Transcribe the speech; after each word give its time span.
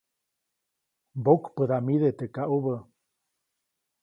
Mbokpäʼdamide 1.19 2.09
teʼ 2.17 2.31
kaʼubä. 2.35 2.75